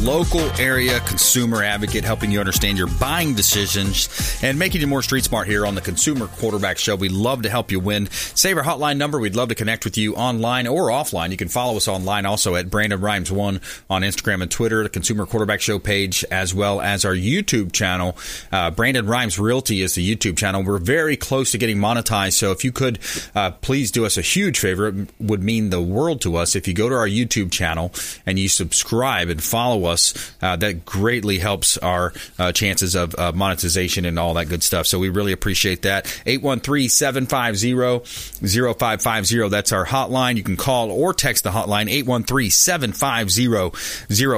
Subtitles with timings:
[0.00, 4.08] local area consumer advocate, helping you understand your buying decisions
[4.42, 6.96] and making you more street smart here on the Consumer Quarterback Show.
[6.96, 8.08] We love to help you win.
[8.10, 9.18] Save our hotline number.
[9.18, 11.30] We'd love to connect with you online or offline.
[11.30, 14.88] You can follow us online also at Brandon Rhymes One on Instagram and Twitter, the
[14.88, 18.16] Consumer Quarterback Show page, as well as our YouTube channel.
[18.50, 20.64] Uh, Brandon Rhymes Realty is the YouTube channel.
[20.64, 22.98] We're very close to getting monetized, so if you could
[23.34, 26.66] uh, please do us a huge favor, it would mean the world to us if
[26.66, 27.92] you go to our YouTube channel
[28.24, 29.89] and you subscribe and follow us.
[30.42, 34.86] Uh, that greatly helps our uh, chances of uh, monetization and all that good stuff.
[34.86, 36.06] So we really appreciate that.
[36.26, 39.48] 813 750 0550.
[39.48, 40.36] That's our hotline.
[40.36, 43.70] You can call or text the hotline 813 750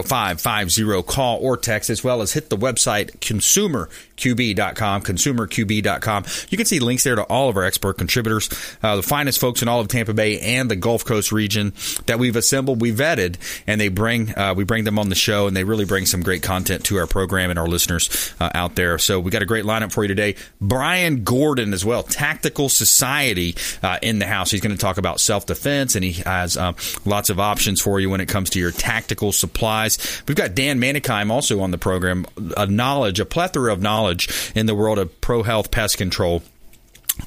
[0.03, 1.03] 0550.
[1.03, 6.25] Call or text as well as hit the website consumerqb.com, consumerqb.com.
[6.50, 8.48] You can see links there to all of our expert contributors,
[8.83, 11.73] uh, the finest folks in all of Tampa Bay and the Gulf Coast region
[12.06, 13.36] that we've assembled, we vetted,
[13.67, 16.22] and they bring uh, we bring them on the show, and they really bring some
[16.22, 18.98] great content to our program and our listeners uh, out there.
[18.98, 20.36] So we got a great lineup for you today.
[20.60, 24.50] Brian Gordon as well, Tactical Society uh, in the house.
[24.50, 28.00] He's going to talk about self defense, and he has um, lots of options for
[28.00, 30.22] you when it comes to your tactical supplies.
[30.26, 34.66] We've got Dan Manikheim also on the program, a knowledge, a plethora of knowledge in
[34.66, 36.42] the world of pro health pest control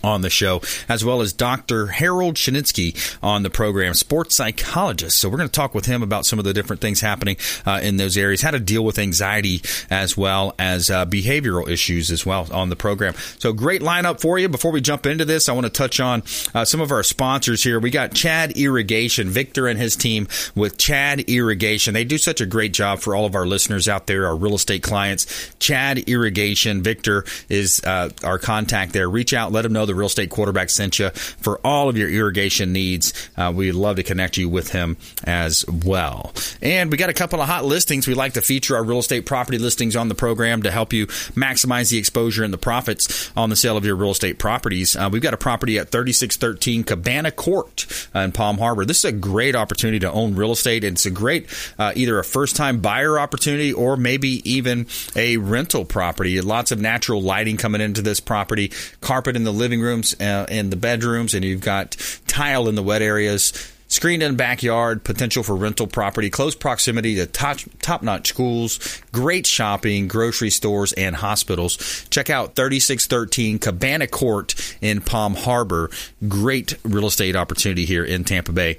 [0.03, 1.87] on the show, as well as Dr.
[1.87, 5.17] Harold Shinitzky on the program, sports psychologist.
[5.19, 7.79] So we're going to talk with him about some of the different things happening uh,
[7.83, 12.25] in those areas, how to deal with anxiety as well as uh, behavioral issues as
[12.25, 13.13] well on the program.
[13.39, 14.49] So great lineup for you.
[14.49, 16.23] Before we jump into this, I want to touch on
[16.53, 17.79] uh, some of our sponsors here.
[17.79, 21.93] We got Chad Irrigation, Victor and his team with Chad Irrigation.
[21.93, 24.55] They do such a great job for all of our listeners out there, our real
[24.55, 25.53] estate clients.
[25.59, 29.09] Chad Irrigation, Victor is uh, our contact there.
[29.09, 32.09] Reach out, let them know the real estate quarterback sent you for all of your
[32.09, 33.13] irrigation needs.
[33.37, 36.33] Uh, we'd love to connect you with him as well.
[36.61, 38.07] And we got a couple of hot listings.
[38.07, 41.07] We like to feature our real estate property listings on the program to help you
[41.35, 44.95] maximize the exposure and the profits on the sale of your real estate properties.
[44.95, 47.85] Uh, we've got a property at 3613 Cabana Court
[48.15, 48.85] uh, in Palm Harbor.
[48.85, 50.83] This is a great opportunity to own real estate.
[50.83, 51.47] It's a great
[51.77, 56.39] uh, either a first time buyer opportunity or maybe even a rental property.
[56.41, 58.71] Lots of natural lighting coming into this property,
[59.01, 62.83] carpet in the living rooms uh, and the bedrooms, and you've got tile in the
[62.83, 63.71] wet areas.
[63.87, 70.07] Screened in backyard, potential for rental property, close proximity to top notch schools, great shopping,
[70.07, 71.77] grocery stores, and hospitals.
[72.09, 75.91] Check out 3613 Cabana Court in Palm Harbor.
[76.27, 78.77] Great real estate opportunity here in Tampa Bay.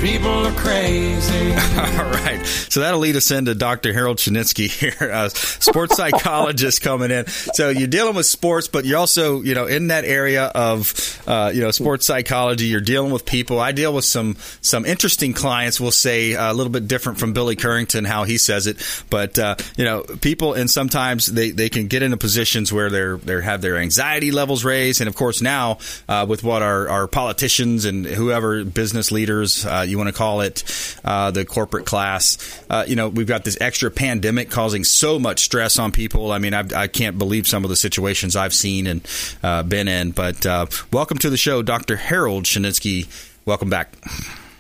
[0.05, 1.53] people are crazy.
[1.79, 2.39] All right.
[2.45, 3.95] So that'll lead us into Dr.
[3.95, 7.27] Harold Shinitzky here, a sports psychologist coming in.
[7.27, 11.53] So you're dealing with sports, but you're also, you know, in that area of, uh,
[11.55, 12.67] you know, sports psychology.
[12.67, 13.59] You're dealing with people.
[13.59, 15.81] I deal with some some interesting clients.
[15.81, 18.77] We'll say a little bit different from Billy Currington how he says it,
[19.09, 23.17] but uh, you know, people and sometimes they, they can get into positions where they're
[23.17, 25.79] they have their anxiety levels raised, and of course now
[26.09, 30.41] uh, with what our, our politicians and whoever business leaders uh, you want to call
[30.41, 30.65] it,
[31.05, 32.61] uh, the corporate class.
[32.69, 36.33] Uh, you know, we've got this extra pandemic causing so much stress on people.
[36.33, 39.09] I mean, I've, I can not believe some of the situations I've seen and
[39.43, 40.11] uh, been in.
[40.11, 41.97] But uh, welcome to the show, Dr.
[41.97, 43.07] Harold Shinitzky.
[43.47, 43.95] Welcome back.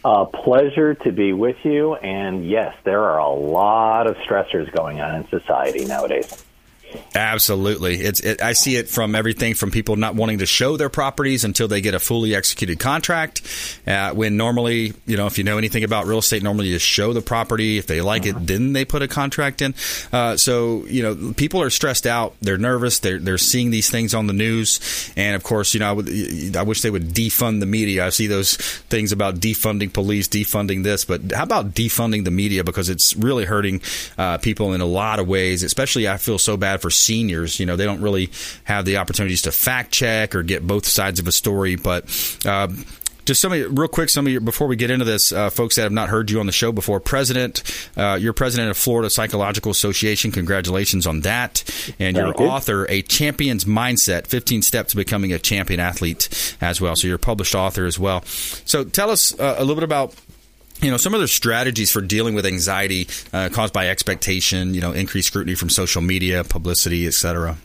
[0.04, 1.94] A pleasure to be with you.
[1.94, 6.44] And yes, there are a lot of stressors going on in society nowadays.
[7.14, 8.20] Absolutely, it's.
[8.20, 11.68] It, I see it from everything from people not wanting to show their properties until
[11.68, 13.42] they get a fully executed contract.
[13.86, 17.12] Uh, when normally, you know, if you know anything about real estate, normally you show
[17.12, 17.78] the property.
[17.78, 18.38] If they like uh-huh.
[18.38, 19.74] it, then they put a contract in.
[20.12, 22.34] Uh, so you know, people are stressed out.
[22.40, 22.98] They're nervous.
[22.98, 26.56] They're they're seeing these things on the news, and of course, you know, I would.
[26.56, 28.06] I wish they would defund the media.
[28.06, 32.64] I see those things about defunding police, defunding this, but how about defunding the media
[32.64, 33.80] because it's really hurting
[34.18, 35.62] uh, people in a lot of ways.
[35.62, 37.58] Especially, I feel so bad for seniors.
[37.58, 38.30] You know, they don't really
[38.64, 41.76] have the opportunities to fact check or get both sides of a story.
[41.76, 42.04] But
[42.44, 42.68] uh,
[43.24, 45.48] just some of you, real quick, some of you before we get into this, uh,
[45.48, 47.00] folks that have not heard you on the show before.
[47.00, 47.62] President,
[47.96, 50.30] uh, you're president of Florida Psychological Association.
[50.30, 51.64] Congratulations on that.
[51.98, 52.46] And you're you.
[52.46, 56.96] author, A Champion's Mindset: 15 Steps to Becoming a Champion Athlete, as well.
[56.96, 58.22] So you're a published author as well.
[58.26, 60.14] So tell us uh, a little bit about
[60.84, 64.92] you know some other strategies for dealing with anxiety uh, caused by expectation you know
[64.92, 67.56] increased scrutiny from social media publicity etc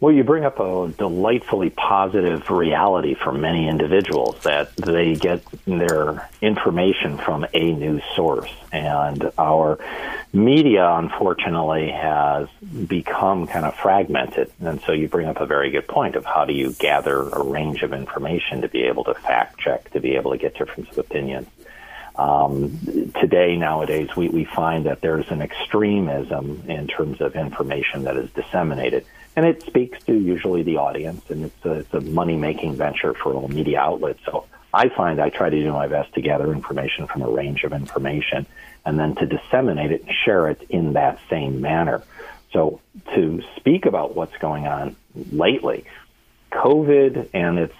[0.00, 6.28] well you bring up a delightfully positive reality for many individuals that they get their
[6.42, 8.50] information from a news source.
[8.70, 9.78] And our
[10.32, 12.48] media unfortunately has
[12.86, 14.52] become kind of fragmented.
[14.60, 17.42] And so you bring up a very good point of how do you gather a
[17.42, 20.90] range of information to be able to fact check to be able to get different
[20.90, 21.46] of opinion
[22.16, 22.78] um,
[23.20, 28.30] today, nowadays, we, we find that there's an extremism in terms of information that is
[28.30, 29.04] disseminated.
[29.36, 33.14] And it speaks to usually the audience, and it's a, it's a money making venture
[33.14, 34.20] for all media outlets.
[34.24, 37.64] So I find I try to do my best to gather information from a range
[37.64, 38.46] of information
[38.84, 42.02] and then to disseminate it and share it in that same manner.
[42.52, 42.80] So
[43.14, 44.94] to speak about what's going on
[45.32, 45.84] lately,
[46.52, 47.74] COVID and its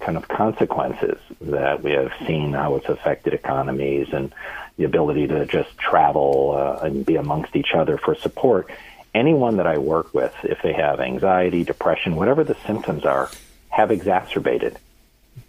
[0.00, 4.32] kind of consequences that we have seen how it's affected economies and
[4.76, 8.70] the ability to just travel uh, and be amongst each other for support.
[9.14, 13.30] Anyone that I work with, if they have anxiety, depression, whatever the symptoms are,
[13.70, 14.78] have exacerbated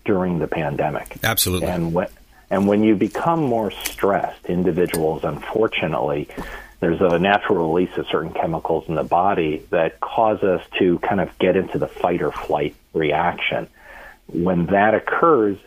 [0.06, 1.18] during the pandemic.
[1.24, 1.68] Absolutely.
[1.68, 2.08] And when
[2.52, 6.30] and when you become more stressed, individuals, unfortunately,
[6.80, 11.22] there's a natural release of certain chemicals in the body that cause us to kind
[11.22, 13.68] of get into the fight or flight reaction
[14.32, 15.58] when that occurs,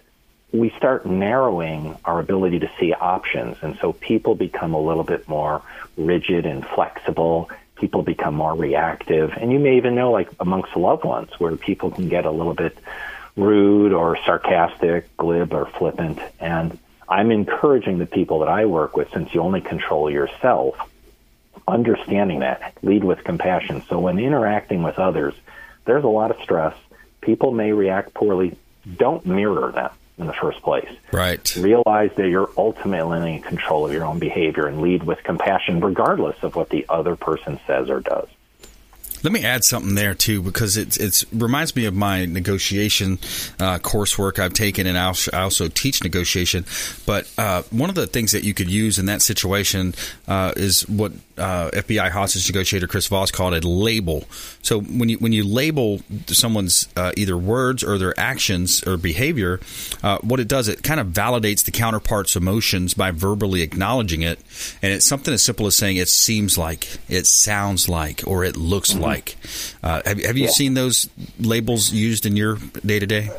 [0.53, 3.57] we start narrowing our ability to see options.
[3.63, 5.63] And so people become a little bit more
[5.97, 7.51] rigid and flexible.
[7.77, 9.33] People become more reactive.
[9.33, 12.55] And you may even know, like amongst loved ones, where people can get a little
[12.55, 12.77] bit
[13.35, 16.19] rude or sarcastic, glib or flippant.
[16.39, 16.79] And
[17.09, 20.77] I'm encouraging the people that I work with, since you only control yourself,
[21.67, 23.83] understanding that, lead with compassion.
[23.89, 25.35] So when interacting with others,
[25.87, 26.75] there's a lot of stress
[27.23, 28.57] people may react poorly.
[28.97, 30.91] Don't mirror them in the first place.
[31.13, 31.57] Right.
[31.57, 36.43] Realize that you're ultimately in control of your own behavior and lead with compassion, regardless
[36.43, 38.29] of what the other person says or does.
[39.23, 43.19] Let me add something there too, because it it's reminds me of my negotiation
[43.61, 46.65] uh, coursework I've taken, and I also, I also teach negotiation.
[47.07, 49.95] But uh, one of the things that you could use in that situation
[50.27, 54.25] uh, is what uh, FBI hostage negotiator Chris Voss called it label.
[54.63, 59.61] So when you when you label someone's uh, either words or their actions or behavior,
[60.03, 64.39] uh, what it does it kind of validates the counterpart's emotions by verbally acknowledging it,
[64.83, 68.57] and it's something as simple as saying it seems like, it sounds like, or it
[68.57, 69.03] looks mm-hmm.
[69.03, 69.37] like.
[69.83, 70.51] Uh, have, have you yeah.
[70.51, 71.09] seen those
[71.39, 73.31] labels used in your day to day?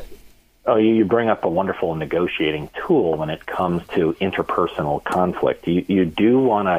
[0.66, 5.68] Oh, you bring up a wonderful negotiating tool when it comes to interpersonal conflict.
[5.68, 6.78] You, you do want to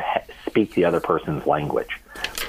[0.55, 2.00] speak the other person's language.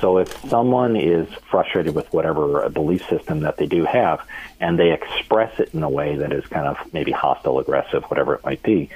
[0.00, 4.24] So if someone is frustrated with whatever belief system that they do have,
[4.60, 8.34] and they express it in a way that is kind of maybe hostile, aggressive, whatever
[8.34, 8.90] it might be,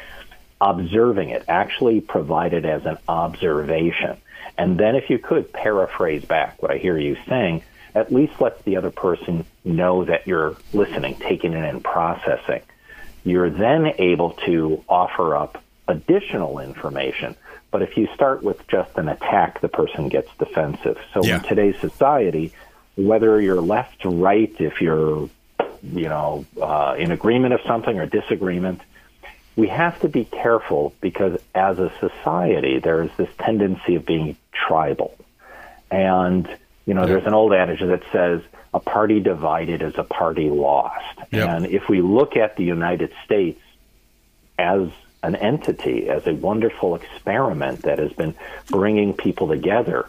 [0.60, 4.16] observing it, actually provide it as an observation.
[4.56, 7.64] And then if you could paraphrase back what I hear you saying,
[7.96, 12.62] at least let the other person know that you're listening, taking it in, processing.
[13.24, 17.34] You're then able to offer up additional information.
[17.70, 20.98] But if you start with just an attack, the person gets defensive.
[21.14, 21.36] So yeah.
[21.36, 22.52] in today's society,
[22.96, 25.28] whether you're left to right, if you're,
[25.82, 28.80] you know, uh, in agreement of something or disagreement,
[29.56, 35.16] we have to be careful because as a society, there's this tendency of being tribal.
[35.90, 36.48] And
[36.86, 38.42] you know, there's an old adage that says
[38.74, 41.18] a party divided is a party lost.
[41.30, 41.48] Yep.
[41.48, 43.60] And if we look at the United States
[44.58, 44.88] as
[45.22, 48.34] an entity, as a wonderful experiment that has been
[48.68, 50.08] bringing people together,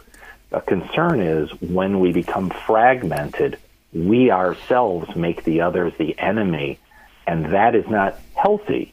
[0.52, 3.58] a concern is when we become fragmented,
[3.92, 6.78] we ourselves make the others the enemy,
[7.26, 8.92] and that is not healthy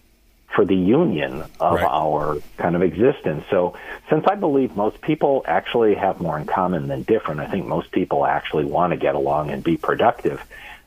[0.54, 1.88] for the union of Right.
[1.90, 3.46] our kind of existence.
[3.50, 3.76] So,
[4.10, 7.92] since I believe most people actually have more in common than different, I think most
[7.92, 10.42] people actually want to get along and be productive.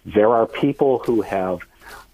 [0.05, 1.61] There are people who have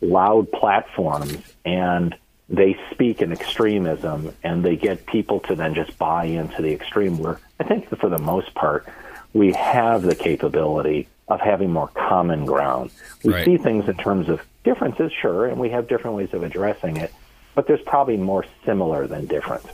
[0.01, 2.15] loud platforms and
[2.49, 7.19] they speak in extremism and they get people to then just buy into the extreme
[7.19, 8.87] where I think that for the most part
[9.35, 12.91] we have the capability of having more common ground.
[13.23, 13.45] We Right.
[13.45, 17.13] see things in terms of differences, sure, and we have different ways of addressing it,
[17.55, 19.65] but there's probably more similar than different.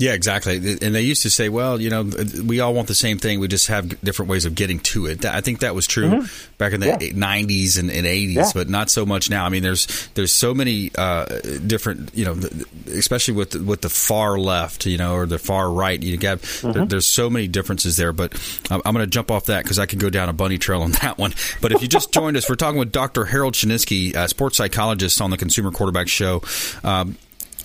[0.00, 0.56] Yeah, exactly.
[0.56, 2.08] And they used to say, well, you know,
[2.44, 3.40] we all want the same thing.
[3.40, 5.24] We just have different ways of getting to it.
[5.24, 6.24] I think that was true
[6.56, 7.18] back in the Mm-hmm.
[7.20, 7.26] Yeah.
[7.42, 8.50] 90s and, and 80s, Yeah.
[8.54, 9.44] but not so much now.
[9.44, 11.24] I mean, there's there's so many uh,
[11.66, 12.38] different, you know,
[12.86, 16.00] especially with the, with the far left, you know, or the far right.
[16.02, 16.72] You got Mm-hmm.
[16.72, 18.12] there, there's so many differences there.
[18.12, 18.34] But
[18.70, 20.82] I'm, I'm going to jump off that because I could go down a bunny trail
[20.82, 21.34] on that one.
[21.60, 23.24] But if you just joined us, we're talking with Dr.
[23.24, 26.42] Harold Shinitzky, uh, sports psychologist on the Consumer Quarterback Show.
[26.84, 27.16] Um,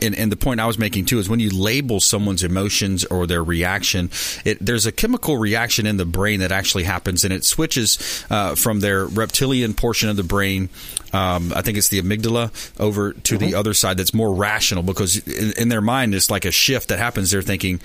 [0.04, 3.26] and, and the point I was making too is when you label someone's emotions or
[3.26, 4.10] their reaction,
[4.46, 8.56] it, there's a chemical reaction in the brain that actually happens, and it switches uh,
[8.56, 10.70] from their reptilian portion of the brain.
[11.14, 15.26] Um, I think it's the amygdala over to the other side that's more rational because
[15.28, 17.32] in, in their mind it's like a shift that happens.
[17.32, 17.80] They're thinking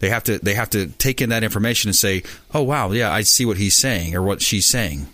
[0.00, 3.12] they have to they have to take in that information and say, "Oh wow, yeah,
[3.12, 5.06] I see what he's saying or what she's saying."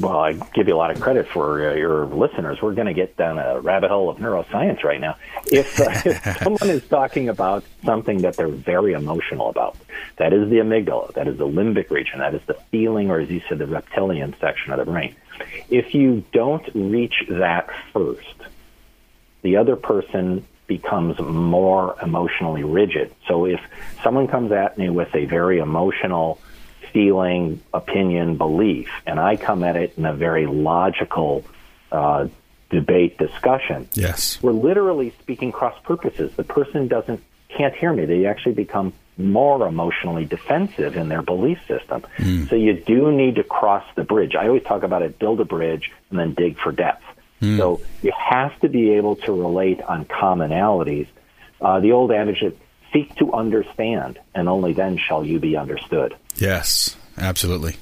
[0.00, 2.60] Well, I give you a lot of credit for uh, your listeners.
[2.60, 5.16] We're going to get down a rabbit hole of neuroscience right now.
[5.46, 9.76] If, uh, if someone is talking about something that they're very emotional about,
[10.16, 13.30] that is the amygdala, that is the limbic region, that is the feeling, or as
[13.30, 15.14] you said, the reptilian section of the brain.
[15.68, 18.34] If you don't reach that first,
[19.42, 23.14] the other person becomes more emotionally rigid.
[23.28, 23.60] So if
[24.02, 26.40] someone comes at me with a very emotional
[26.92, 31.44] feeling, opinion, belief, and I come at it in a very logical
[31.92, 32.28] uh,
[32.70, 34.38] debate discussion, Yes.
[34.42, 36.34] we're literally speaking cross purposes.
[36.36, 37.22] The person doesn't
[37.56, 38.04] can't hear me.
[38.04, 42.04] They actually become more emotionally defensive in their belief system.
[42.48, 44.34] So you do need to cross the bridge.
[44.34, 47.02] I always talk about it: build a bridge and then dig for depth.
[47.40, 51.06] So you have to be able to relate on commonalities.
[51.60, 52.54] Uh, the old adage that
[52.92, 56.16] seek to understand, and only then shall you be understood.
[56.36, 57.76] Yes, absolutely.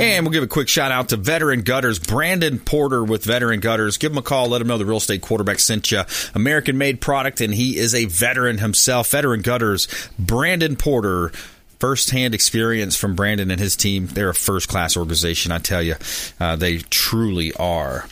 [0.00, 3.96] And we'll give a quick shout out to Veteran Gutters, Brandon Porter with Veteran Gutters.
[3.96, 6.02] Give him a call, let him know the real estate quarterback sent you.
[6.36, 9.10] American made product, and he is a veteran himself.
[9.10, 11.32] Veteran Gutters, Brandon Porter
[11.78, 14.06] firsthand experience from Brandon and his team.
[14.06, 15.96] They're a first class organization, I tell you.
[16.40, 18.06] Uh, they truly are.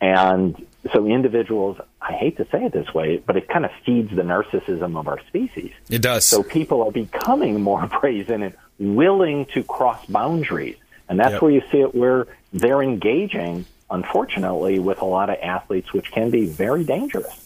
[0.00, 4.10] And so individuals, I hate to say it this way, but it kind of feeds
[4.14, 5.72] the narcissism of our species.
[5.88, 6.26] It does.
[6.26, 10.76] So people are becoming more brazen and willing to cross boundaries.
[11.08, 11.42] And that's yep.
[11.42, 16.30] where you see it where they're engaging, unfortunately, with a lot of athletes, which can
[16.30, 17.44] be very dangerous.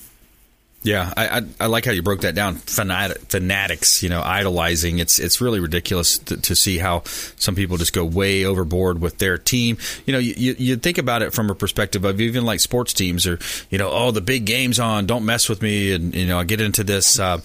[0.83, 2.55] Yeah, I, I, I, like how you broke that down.
[2.55, 5.01] Fanatic, fanatics, you know, idolizing.
[5.01, 7.03] It's it's really ridiculous to, to, see how
[7.37, 9.79] some people just go way overboard with their team.
[10.07, 13.27] You know, you, you think about it from a perspective of even like sports teams
[13.27, 15.93] or, you know, oh, the big game's on, don't mess with me.
[15.93, 17.19] And, you know, I get into this.
[17.19, 17.41] Uh,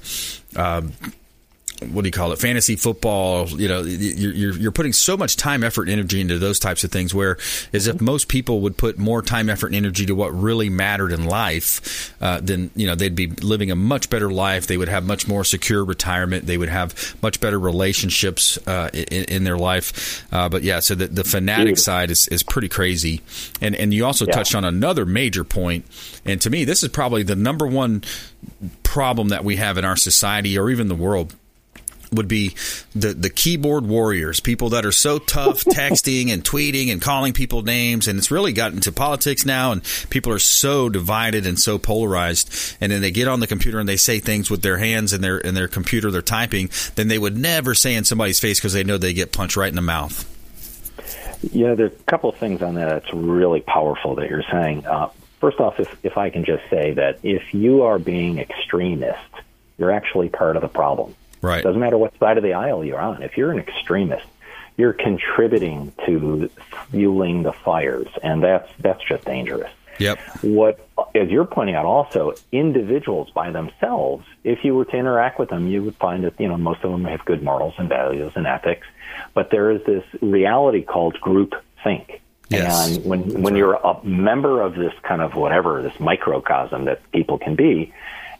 [0.56, 0.84] uh,
[1.92, 2.40] what do you call it?
[2.40, 6.60] Fantasy football you know you're, you're putting so much time effort and energy into those
[6.60, 7.38] types of things where
[7.72, 11.12] as if most people would put more time effort and energy to what really mattered
[11.12, 14.68] in life uh, then you know they'd be living a much better life.
[14.68, 16.46] They would have much more secure retirement.
[16.46, 20.26] They would have much better relationships uh, in, in, their life.
[20.32, 23.22] Uh, but yeah so the, the fanatic side is, is pretty crazy.
[23.62, 24.34] And and you also yeah.
[24.34, 25.54] touched on another major point.
[25.54, 25.86] point.
[26.26, 28.04] And to me this is probably the number one
[28.84, 31.36] problem that we have in our society or even the world
[32.14, 32.56] would be
[32.96, 37.62] the the keyboard warriors, people that are so tough texting and tweeting and calling people
[37.62, 41.78] names, and it's really gotten to politics now, and people are so divided and so
[41.78, 42.78] polarized.
[42.80, 45.24] And then they get on the computer and they say things with their hands and
[45.24, 48.74] their and their computer, they're typing, then they would never say in somebody's face because
[48.74, 50.30] they know they get punched right in the mouth.
[51.52, 54.86] Yeah, there's a couple of things on that that's really powerful that you're saying.
[54.86, 59.20] Uh, first off, if if I can just say that if you are being extremist,
[59.78, 61.62] you're actually part of the problem Right.
[61.62, 63.22] Doesn't matter what side of the aisle you're on.
[63.22, 64.26] If you're an extremist,
[64.78, 66.50] you're contributing to
[66.90, 69.72] fueling the fires, and that's that's just dangerous.
[70.00, 70.20] Yep.
[70.42, 75.50] What, as you're pointing out, also individuals by themselves, if you were to interact with
[75.50, 78.32] them, you would find that you know most of them have good morals and values
[78.36, 78.88] and ethics,
[79.34, 81.54] but there is this reality called group
[81.84, 82.22] think.
[82.48, 82.88] Yes.
[82.88, 87.38] And when when you're a member of this kind of whatever this microcosm that people
[87.38, 87.94] can be,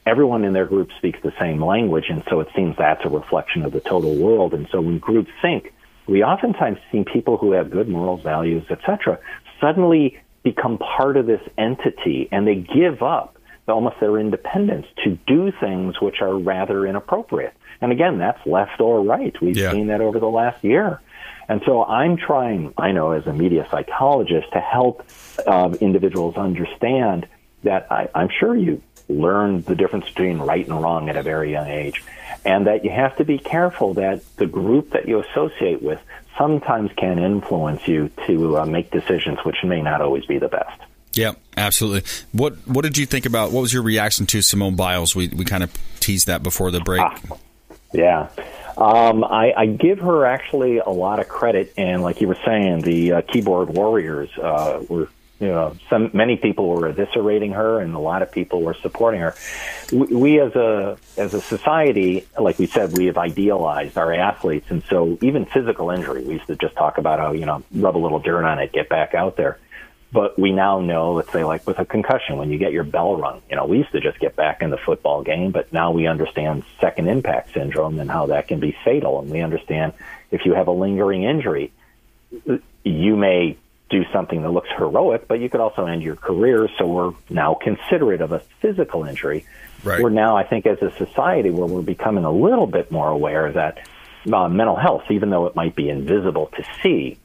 [0.06, 3.64] everyone in their group speaks the same language, and so it seems that's a reflection
[3.64, 4.54] of the total world.
[4.54, 5.74] And so when groups think,
[6.08, 9.20] we oftentimes see people who have good morals, values, etc.,
[9.62, 13.38] suddenly become part of this entity, and they give up
[13.68, 17.54] almost their independence to do things which are rather inappropriate.
[17.80, 19.34] And again, that's left or right.
[19.42, 19.72] We've Yeah.
[19.72, 21.00] seen that over the last year.
[21.48, 25.04] And so I'm trying, I know, as a media psychologist, to help
[25.46, 27.28] uh, individuals understand
[27.64, 31.52] that I, I'm sure you learned the difference between right and wrong at a very
[31.52, 32.04] young age,
[32.46, 36.00] and that you have to be careful that the group that you associate with
[36.38, 40.80] sometimes can influence you to uh, make decisions which may not always be the best.
[41.14, 42.10] Yeah, absolutely.
[42.32, 43.52] What What did you think about?
[43.52, 45.16] What was your reaction to Simone Biles?
[45.16, 47.04] We we kind of teased that before the break.
[47.94, 48.30] Yeah.
[48.76, 52.82] Um, I, I give her actually a lot of credit, and like you were saying,
[52.82, 55.10] the uh, keyboard warriors uh, were,
[55.44, 59.20] you know, some many people were eviscerating her, and a lot of people were supporting
[59.20, 59.36] her.
[59.92, 64.68] We, we as a as a society, like we said, we have idealized our athletes,
[64.70, 67.98] and so even physical injury, we used to just talk about how you know rub
[67.98, 69.60] a little dirt on it, get back out there.
[70.14, 73.18] But we now know, let's say, like with a concussion, when you get your bell
[73.18, 75.92] rung, you know, we used to just get back in the football game, but now
[75.92, 79.20] we understand second impact syndrome and how that can be fatal.
[79.20, 79.92] And we understand
[80.32, 81.74] if you have a lingering injury,
[82.84, 83.58] you may
[83.94, 86.68] do something that looks heroic, but you could also end your career.
[86.78, 89.46] So we're now considerate of a physical injury.
[89.84, 90.02] Right.
[90.02, 93.52] We're now, I think, as a society, where we're becoming a little bit more aware
[93.52, 93.88] that
[94.32, 97.20] uh, mental health, even though it might be invisible to see,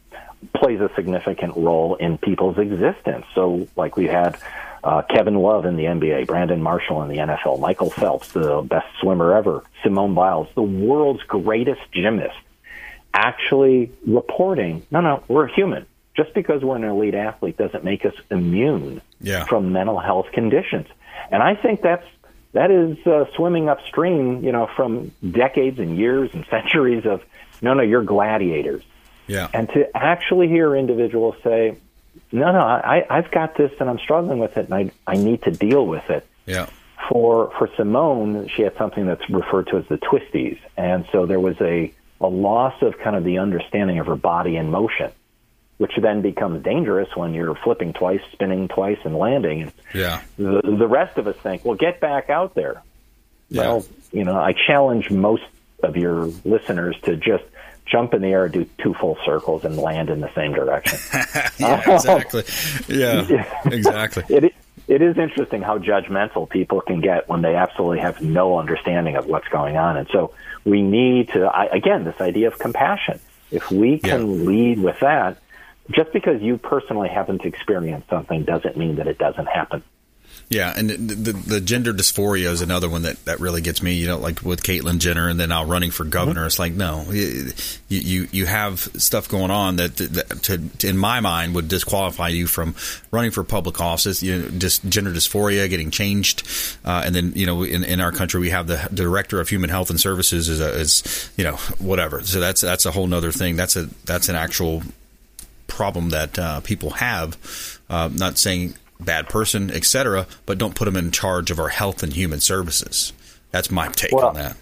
[0.55, 3.25] plays a significant role in people's existence.
[3.35, 4.39] So, like we had
[4.85, 8.87] uh, Kevin Love in the NBA, Brandon Marshall in the NFL, Michael Phelps, the best
[9.01, 12.37] swimmer ever, Simone Biles, the world's greatest gymnast,
[13.15, 15.87] actually reporting, no, no, we're human.
[16.19, 19.45] Just because we're an elite athlete doesn't make us immune Yeah.
[19.45, 20.89] from mental health conditions.
[21.31, 22.05] And I think that's
[22.55, 27.23] that is uh, swimming upstream, you know, from decades and years and centuries of
[27.63, 28.83] no, no, you're gladiators.
[29.29, 29.49] Yeah.
[29.55, 31.77] And to actually hear individuals say,
[32.33, 35.43] no, no, I, I've got this and I'm struggling with it and I, I need
[35.43, 36.27] to deal with it.
[36.47, 36.67] Yeah.
[37.09, 40.59] For, for Simone, she had something that's referred to as the twisties.
[40.77, 44.57] And so there was a, a loss of kind of the understanding of her body
[44.57, 45.13] in motion,
[45.79, 49.63] which then becomes dangerous when you're flipping twice, spinning twice, and landing.
[49.63, 50.21] And Yeah.
[50.37, 52.83] the, the rest of us think, well, get back out there.
[53.49, 53.63] Yeah.
[53.63, 55.45] Well, you know, I challenge most
[55.83, 57.45] of your listeners to just
[57.87, 60.99] jump in the air, do two full circles, and land in the same direction.
[61.59, 62.43] yeah, exactly.
[62.89, 64.25] Yeah, exactly.
[64.29, 64.55] it
[64.89, 69.27] it is interesting how judgmental people can get when they absolutely have no understanding of
[69.27, 70.33] what's going on, and so
[70.65, 73.21] we need to I, again this idea of compassion.
[73.51, 74.47] If we can Yeah.
[74.51, 75.39] lead with that,
[75.91, 79.83] just because you personally haven't experienced something doesn't mean that it doesn't happen.
[80.51, 83.95] Yeah, and the, the, gender dysphoria is another one that, that really gets me.
[83.95, 86.47] You know, like with Caitlyn Jenner, and then now running for governor.
[86.47, 87.53] It's like no, you
[87.89, 92.29] you, you have stuff going on that, that to, to, in my mind would disqualify
[92.29, 92.75] you from
[93.11, 94.23] running for public office.
[94.23, 96.49] You know, just gender dysphoria getting changed,
[96.83, 99.69] uh, and then you know in, in our country we have the director of human
[99.69, 102.23] health and services is, a, is you know whatever.
[102.23, 103.57] So that's that's a whole nother thing.
[103.57, 104.83] That's a that's an actual
[105.69, 107.79] problem that uh, people have.
[107.89, 112.03] Uh, not saying bad person, etc., but don't put them in charge of our health
[112.03, 113.13] and human services.
[113.51, 114.57] That's my take Well, on that.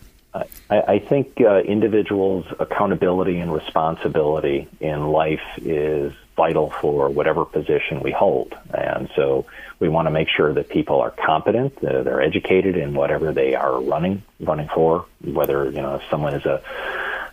[0.68, 8.00] I, I think uh, individuals' accountability and responsibility in life is vital for whatever position
[8.00, 8.54] we hold.
[8.72, 9.46] And so
[9.80, 13.54] we want to make sure that people are competent, uh, they're educated in whatever they
[13.54, 16.62] are running running for, whether you know someone is a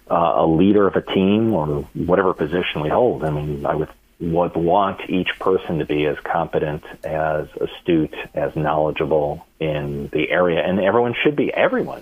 [0.09, 3.23] uh, a leader of a team or whatever position we hold.
[3.23, 3.89] I mean, I would
[4.19, 10.61] would want each person to be as competent, as astute, as knowledgeable in the area,
[10.61, 12.01] and everyone should be everyone,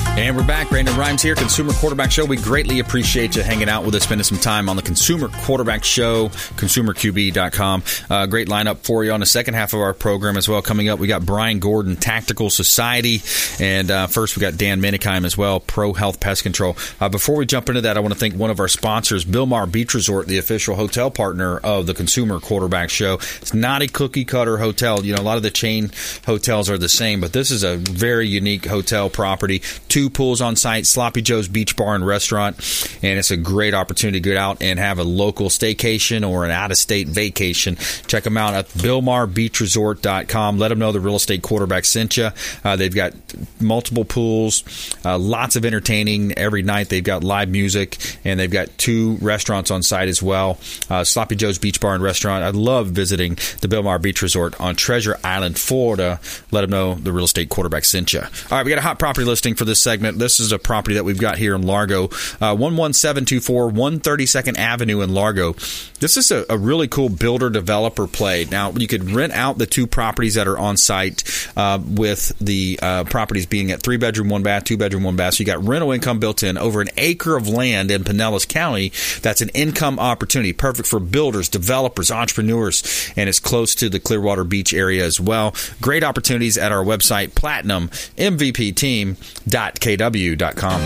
[0.21, 0.69] And we're back.
[0.69, 2.25] Brandon Rhymes here, Consumer Quarterback Show.
[2.25, 5.83] We greatly appreciate you hanging out with us, spending some time on the Consumer Quarterback
[5.83, 7.83] Show, consumerqb.com.
[8.07, 10.61] Uh, great lineup for you on the second half of our program as well.
[10.61, 13.23] Coming up, we got Brian Gordon, Tactical Society.
[13.59, 16.77] And uh, first, we got Dan Minikheim as well, Pro Health Pest Control.
[16.99, 19.69] Uh, before we jump into that, I want to thank one of our sponsors, Bilmar
[19.69, 23.15] Beach Resort, the official hotel partner of the Consumer Quarterback Show.
[23.15, 25.03] It's not a cookie cutter hotel.
[25.03, 25.89] You know, a lot of the chain
[26.27, 29.63] hotels are the same, but this is a very unique hotel property.
[29.87, 32.57] Two pools on site, Sloppy Joe's Beach Bar and Restaurant,
[33.01, 36.51] and it's a great opportunity to get out and have a local staycation or an
[36.51, 37.75] out of state vacation.
[38.07, 40.57] Check them out at BilmarBeachResort.com.
[40.57, 42.29] Let them know the real estate quarterback sent you.
[42.63, 43.13] Uh, they've got
[43.59, 44.63] multiple pools,
[45.05, 46.89] uh, lots of entertaining every night.
[46.89, 50.59] They've got live music, and they've got two restaurants on site as well.
[50.89, 52.43] Uh, Sloppy Joe's Beach Bar and Restaurant.
[52.43, 56.19] I love visiting the Bilmar Beach Resort on Treasure Island, Florida.
[56.51, 58.21] Let them know the real estate quarterback sent you.
[58.21, 60.00] All right, we got a hot property listing for this segment.
[60.01, 62.05] This is a property that we've got here in Largo,
[62.41, 65.53] uh, 11724 132nd Avenue in Largo.
[65.99, 68.45] This is a, a, really cool builder developer play.
[68.45, 71.23] Now, you could rent out the two properties that are on site
[71.55, 75.35] uh, with the uh, properties being at three bedroom, one bath, two bedroom, one bath.
[75.35, 78.91] So you got rental income built in over an acre of land in Pinellas County.
[79.21, 84.43] That's an income opportunity, perfect for builders, developers, entrepreneurs, and it's close to the Clearwater
[84.43, 85.53] Beach area as well.
[85.81, 90.81] Great opportunities at our website, platinummvpteam.com kw.com.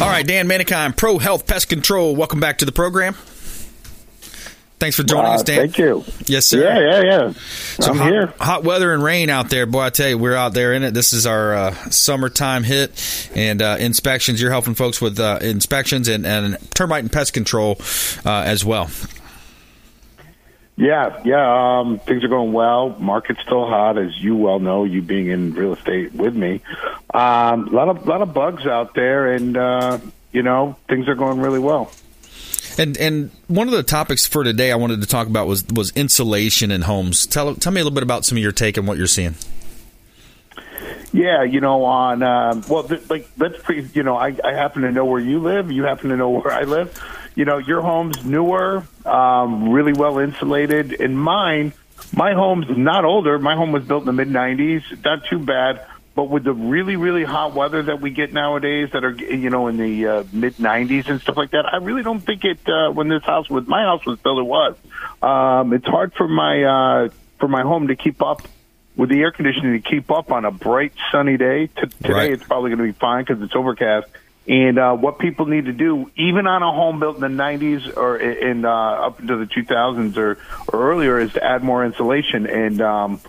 [0.00, 2.14] All right, Dan Manikine, Pro Health Pest Control.
[2.14, 3.14] Welcome back to the program.
[4.78, 5.56] Thanks for joining uh, us, Dan.
[5.58, 6.04] Thank you.
[6.26, 6.62] Yes, sir.
[6.62, 7.32] Yeah, yeah, yeah.
[7.80, 8.26] So I'm hot, here.
[8.38, 9.80] Hot weather and rain out there, boy.
[9.80, 10.94] I tell you, we're out there in it.
[10.94, 14.40] This is our uh, summertime hit and uh, inspections.
[14.40, 17.76] You're helping folks with uh, inspections and, and, termite and pest control
[18.24, 18.88] uh, as well.
[20.78, 21.80] Yeah, yeah.
[21.80, 22.90] Um, things are going well.
[23.00, 24.84] Market's still hot, as you well know.
[24.84, 26.60] You being in real estate with me,
[27.12, 29.98] um, a lot of lot of bugs out there, and uh,
[30.30, 31.90] you know things are going really well.
[32.78, 35.90] And and one of the topics for today I wanted to talk about was was
[35.96, 37.26] insulation in homes.
[37.26, 39.34] Tell tell me a little bit about some of your take on what you're seeing.
[41.12, 44.82] Yeah, you know, on um, well, th- like let's pre, you know, I, I happen
[44.82, 45.72] to know where you live.
[45.72, 46.96] You happen to know where I live
[47.38, 51.00] you know, your home's newer, um, really well insulated.
[51.00, 51.72] And mine,
[52.12, 53.38] my home's not older.
[53.38, 55.04] My home was built in the mid 90s.
[55.04, 55.86] Not too bad.
[56.16, 59.68] But with the really, really hot weather that we get nowadays, that are you know
[59.68, 62.58] in the uh, mid 90s and stuff like that, I really don't think it.
[62.68, 64.74] Uh, when this house, with my house was built, it was.
[65.22, 68.42] Um, it's hard for my uh, for my home to keep up
[68.96, 71.68] with the air conditioning to keep up on a bright sunny day.
[71.68, 72.32] T- today, right.
[72.32, 74.08] it's probably going to be fine because it's overcast.
[74.48, 77.94] And uh, what people need to do, even on a home built in the 90s
[77.94, 80.38] or in uh, up into the 2000s or,
[80.72, 82.46] or earlier, is to add more insulation.
[82.46, 83.20] And um,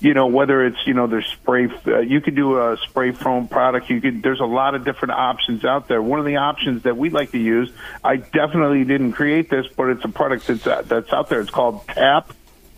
[0.00, 3.48] you know whether it's you know there's spray, uh, you could do a spray foam
[3.48, 3.88] product.
[3.90, 4.22] You could.
[4.22, 6.02] There's a lot of different options out there.
[6.02, 7.70] One of the options that we like to use,
[8.04, 11.40] I definitely didn't create this, but it's a product that's uh, that's out there.
[11.40, 12.32] It's called Tap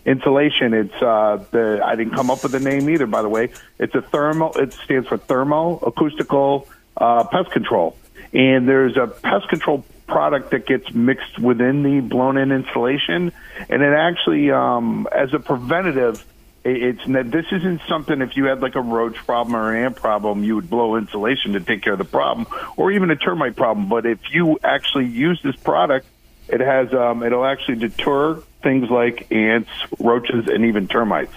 [0.05, 0.73] insulation.
[0.73, 3.05] It's uh, the I didn't come up with the name either.
[3.05, 4.53] By the way, it's a thermal.
[4.53, 6.67] It stands for thermo acoustical
[6.99, 7.95] uh, pest control.
[8.33, 13.31] And there's a pest control product that gets mixed within the blown in insulation.
[13.69, 16.25] And it actually, um, as a preventative,
[16.65, 20.43] it's this isn't something if you had like a roach problem or an ant problem
[20.43, 23.87] you would blow insulation to take care of the problem or even a termite problem.
[23.87, 26.05] But if you actually use this product
[26.49, 31.33] it has um, it'll actually deter things like ants roaches and even termites.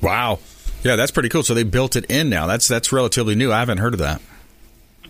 [0.00, 0.38] Wow.
[0.84, 1.42] Yeah that's pretty cool.
[1.42, 2.46] So they built it in now.
[2.46, 3.50] That's that's relatively new.
[3.50, 4.22] I haven't heard of that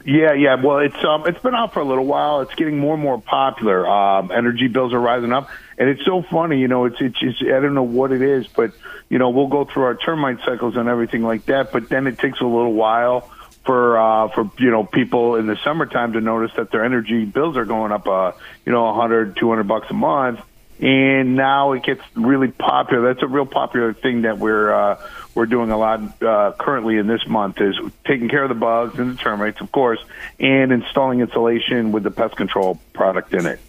[0.04, 0.62] Yeah, yeah.
[0.62, 2.42] Well, it's um, it's been out for a little while.
[2.42, 3.88] It's getting more and more popular.
[3.88, 6.58] Um, energy bills are rising up, and it's so funny.
[6.58, 8.72] You know, it's it's, it's I don't know what it is, but
[9.08, 11.72] you know, we'll go through our termite cycles and everything like that.
[11.72, 13.30] But then it takes a little while
[13.64, 17.56] for uh, for you know people in the summertime to notice that their energy bills
[17.56, 18.32] are going up, uh,
[18.66, 20.40] you know, a hundred, two hundred bucks a month
[20.80, 23.14] and now it gets really popular.
[23.14, 27.06] That's a real popular thing that we're uh, we're doing a lot uh, currently in
[27.06, 30.02] this month is taking care of the bugs and the termites, of course,
[30.38, 33.60] and installing insulation with the pest control product in it.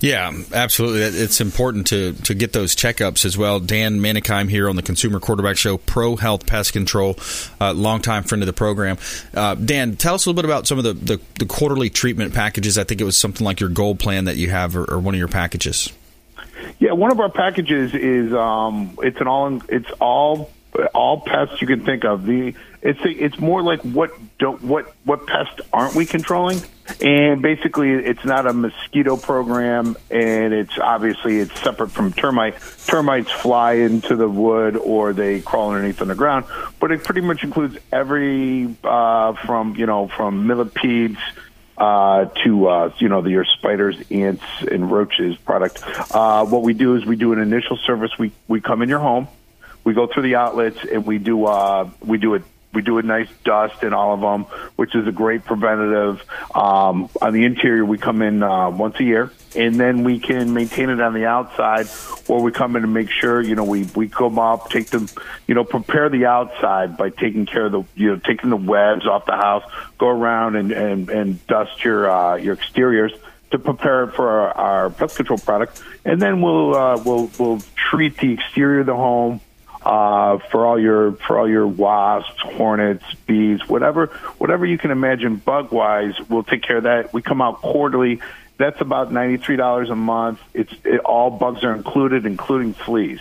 [0.00, 1.00] Yeah, absolutely.
[1.00, 3.58] It's important to to get those checkups as well.
[3.58, 7.16] Dan Manikheim here on the Consumer Quarterback Show, Pro Health Pest Control,
[7.58, 8.98] uh, longtime friend of the program.
[9.32, 12.34] Uh, Dan, tell us a little bit about some of the, the, the, quarterly treatment
[12.34, 12.76] packages.
[12.76, 15.14] I think it was something like your gold plan that you have, or, or one
[15.14, 15.90] of your packages.
[16.78, 20.50] Yeah, one of our packages is um, it's an all it's all
[20.94, 22.24] all pests you can think of.
[22.26, 26.60] The it's a, it's more like what don't what what pests aren't we controlling?
[27.00, 32.56] And basically, it's not a mosquito program, and it's obviously it's separate from termite.
[32.86, 36.44] Termites fly into the wood or they crawl underneath on the ground,
[36.80, 41.18] but it pretty much includes every uh, from you know from millipedes
[41.78, 45.82] uh, to uh, you know the, your spiders, ants, and roaches product.
[46.10, 48.10] Uh, what we do is we do an initial service.
[48.18, 49.28] We we come in your home,
[49.84, 52.42] we go through the outlets, and we do uh, we do it
[52.74, 54.44] we do a nice dust in all of them,
[54.76, 56.22] which is a great preventative.
[56.54, 60.52] Um, on the interior, we come in uh, once a year, and then we can
[60.52, 61.86] maintain it on the outside,
[62.28, 65.08] or we come in and make sure you know we we come up, take them,
[65.46, 69.06] you know, prepare the outside by taking care of the you know taking the webs
[69.06, 69.64] off the house,
[69.98, 73.12] go around and and, and dust your uh, your exteriors
[73.52, 77.62] to prepare it for our, our pest control product, and then we'll uh, we'll we'll
[77.76, 79.40] treat the exterior of the home
[79.84, 84.06] uh, for all your for all your wasps, hornets, bees, whatever
[84.38, 86.14] whatever you can imagine bug wise.
[86.28, 87.12] We'll take care of that.
[87.12, 88.20] We come out quarterly.
[88.56, 90.40] That's about ninety three dollars a month.
[90.54, 93.20] It's it, all bugs are included, including fleas.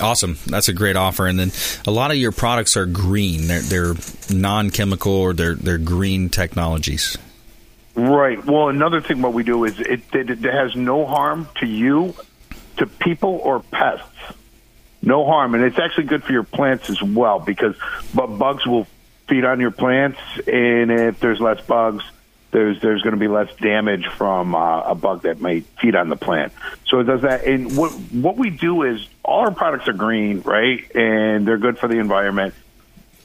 [0.00, 0.38] Awesome.
[0.46, 1.26] That's a great offer.
[1.26, 1.50] And then
[1.84, 3.48] a lot of your products are green.
[3.48, 3.94] They're, they're
[4.30, 7.18] non-chemical or they're they're green technologies.
[7.96, 8.44] Right.
[8.46, 12.14] Well, another thing what we do is it, it, it has no harm to you,
[12.76, 14.06] to people or pests
[15.02, 17.76] no harm, and it's actually good for your plants as well because
[18.14, 18.86] bugs will
[19.28, 22.04] feed on your plants, and if there's less bugs,
[22.50, 26.08] there's there's going to be less damage from uh, a bug that might feed on
[26.08, 26.52] the plant.
[26.86, 27.44] So it does that.
[27.44, 31.78] And what what we do is all our products are green, right, and they're good
[31.78, 32.54] for the environment.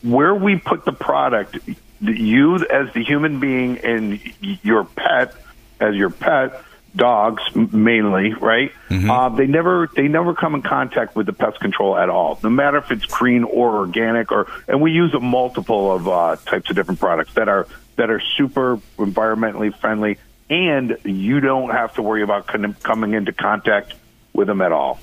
[0.01, 1.57] Where we put the product,
[2.01, 4.19] you as the human being and
[4.61, 5.33] your pet
[5.79, 6.61] as your pet
[6.95, 8.71] dogs mainly, right?
[8.89, 9.09] Mm-hmm.
[9.09, 12.49] Uh, they never they never come in contact with the pest control at all, no
[12.49, 16.69] matter if it's green or organic, or and we use a multiple of uh, types
[16.69, 20.17] of different products that are that are super environmentally friendly,
[20.49, 23.93] and you don't have to worry about coming into contact
[24.33, 24.99] with them at all.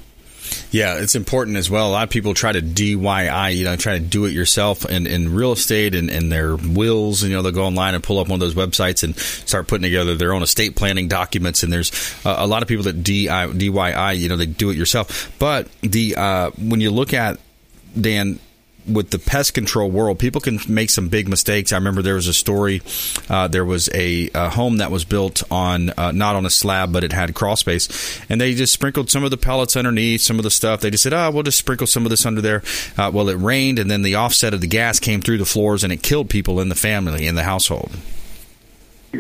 [0.71, 1.89] Yeah, it's important as well.
[1.89, 5.07] A lot of people try to DIY, you know, try to do it yourself in,
[5.07, 7.23] in real estate and, and their wills.
[7.23, 9.67] And, you know, they'll go online and pull up one of those websites and start
[9.67, 11.63] putting together their own estate planning documents.
[11.63, 11.93] And there's
[12.25, 15.33] uh, a lot of people that DIY, you know, they do it yourself.
[15.39, 17.39] But the uh, when you look at,
[18.01, 18.39] Dan,
[18.87, 21.73] with the pest control world, people can make some big mistakes.
[21.73, 22.83] I remember there was a story.
[23.29, 26.93] Uh, there was a, a, home that was built on uh, not on a slab,
[26.93, 30.39] but it had crawl space, and they just sprinkled some of the pellets underneath, some
[30.39, 30.81] of the stuff.
[30.81, 32.63] They just said, "Oh, we'll just sprinkle some of this under there."
[32.97, 35.85] Uh, well, it rained, and then the offset of the gas came through the floors,
[35.85, 37.93] and it killed people in the family in the household.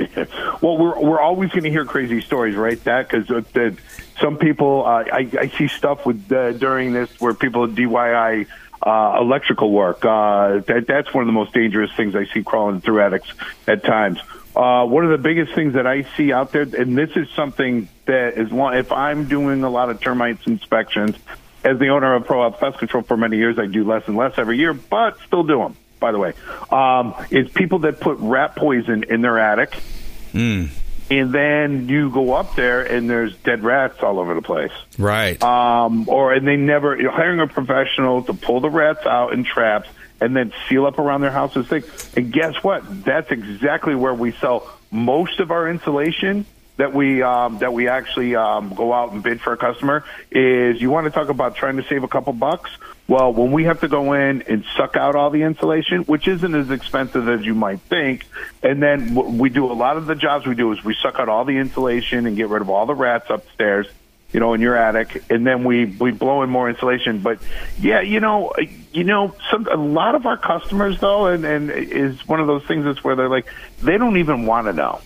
[0.61, 2.83] well, we're we're always going to hear crazy stories, right?
[2.85, 3.73] That because uh,
[4.20, 8.46] some people, uh, I, I see stuff with uh, during this where people DIY
[8.83, 10.05] uh, electrical work.
[10.05, 13.29] Uh, that, that's one of the most dangerous things I see crawling through attics
[13.66, 14.19] at times.
[14.55, 17.88] Uh, one of the biggest things that I see out there, and this is something
[18.07, 21.16] that is long, if I'm doing a lot of termites inspections,
[21.62, 24.16] as the owner of Pro Health Pest Control for many years, I do less and
[24.16, 25.77] less every year, but still do them.
[26.01, 26.33] By the way,
[26.71, 29.79] um, is people that put rat poison in their attic.
[30.33, 30.71] Mm
[31.11, 34.73] and then you go up there and there's dead rats all over the place.
[34.96, 35.42] Right.
[35.42, 39.33] Um, or and they never you know, hiring a professional to pull the rats out
[39.33, 39.88] in traps
[40.20, 41.66] and then seal up around their houses.
[41.66, 41.83] Thing.
[42.16, 43.05] And guess what?
[43.05, 46.46] That's exactly where we sell most of our insulation
[46.77, 50.05] that we um, that we actually um, go out and bid for a customer.
[50.31, 52.70] Is you want to talk about trying to save a couple bucks?
[53.11, 56.55] Well, when we have to go in and suck out all the insulation, which isn't
[56.55, 58.25] as expensive as you might think,
[58.62, 61.29] and then we do a lot of the jobs we do is we suck out
[61.29, 63.88] all the insulation and get rid of all the rats upstairs.
[64.32, 67.18] you know, in your attic, and then we we blow in more insulation.
[67.18, 67.41] But
[67.80, 68.62] yeah, you know, uh,
[68.93, 72.62] you know, some a lot of our customers though, and and is one of those
[72.64, 73.47] things that's where they're like
[73.82, 75.01] they don't even want to know.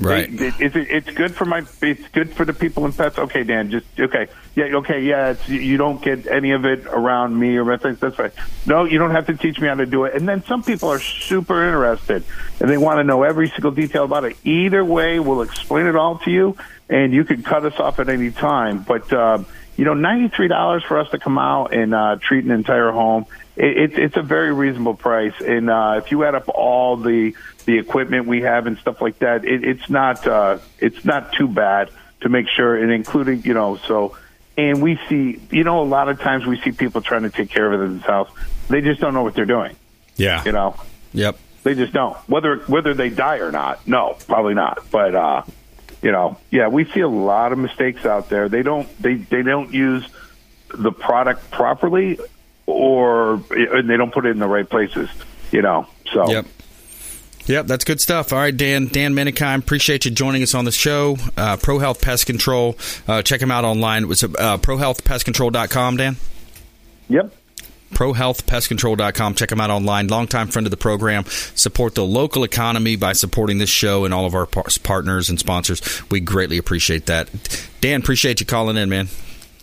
[0.00, 0.28] Right.
[0.28, 1.62] It, it, it, it's good for my.
[1.82, 3.18] It's good for the people and pets.
[3.18, 3.70] Okay, Dan.
[3.70, 4.28] Just okay.
[4.54, 4.76] Yeah.
[4.76, 5.02] Okay.
[5.02, 5.30] Yeah.
[5.30, 8.00] It's, you don't get any of it around me or my things.
[8.00, 8.32] That's fine.
[8.66, 10.14] No, you don't have to teach me how to do it.
[10.14, 12.24] And then some people are super interested
[12.60, 14.36] and they want to know every single detail about it.
[14.44, 16.56] Either way, we'll explain it all to you,
[16.88, 18.82] and you can cut us off at any time.
[18.82, 22.44] But um, you know, ninety three dollars for us to come out and uh, treat
[22.44, 23.26] an entire home.
[23.56, 27.34] It, it's it's a very reasonable price, and uh, if you add up all the
[27.64, 31.48] the equipment we have and stuff like that, it, it's not uh, it's not too
[31.48, 31.90] bad
[32.20, 34.16] to make sure, and including you know so.
[34.56, 37.50] And we see, you know, a lot of times we see people trying to take
[37.50, 38.30] care of it house.
[38.68, 39.74] They just don't know what they're doing.
[40.16, 40.44] Yeah.
[40.44, 40.76] You know,
[41.12, 41.36] Yep.
[41.64, 42.16] they just don't.
[42.28, 44.78] Whether whether they die or not, no, probably not.
[44.92, 45.42] But uh,
[46.02, 48.48] you know, yeah, we see a lot of mistakes out there.
[48.48, 50.06] They don't they they don't use
[50.72, 52.18] the product properly,
[52.66, 55.08] or and they don't put it in the right places.
[55.50, 56.46] You know, so Yep.
[57.46, 58.32] Yep, that's good stuff.
[58.32, 58.86] All right, Dan.
[58.86, 61.16] Dan Minikheim, appreciate you joining us on the show.
[61.36, 62.76] Uh, Pro Health Pest Control.
[63.06, 64.04] Uh, check him out online.
[64.04, 64.28] It was uh,
[64.58, 66.16] prohealthpestcontrol.com, Dan?
[67.08, 67.34] Yep.
[67.94, 69.34] ProHealthPestControl.com.
[69.34, 70.08] Check them out online.
[70.08, 71.24] Longtime friend of the program.
[71.26, 75.80] Support the local economy by supporting this show and all of our partners and sponsors.
[76.10, 77.28] We greatly appreciate that.
[77.80, 79.08] Dan, appreciate you calling in, man.